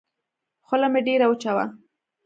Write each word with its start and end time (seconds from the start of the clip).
خوله 0.67 0.87
مې 0.93 1.01
ډېره 1.07 1.25
وچه 1.29 1.51
وه. 1.55 1.65